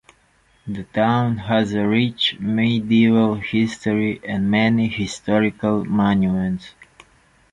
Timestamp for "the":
0.67-0.81